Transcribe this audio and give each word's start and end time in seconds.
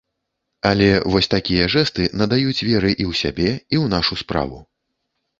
Але 0.69 0.85
вось 1.15 1.27
такія 1.33 1.65
жэсты 1.73 2.07
надаюць 2.21 2.63
веры 2.69 2.91
і 3.01 3.05
ў 3.09 3.19
сябе, 3.21 3.51
і 3.53 3.75
ў 3.83 3.91
нашу 3.93 4.17
справу. 4.23 4.57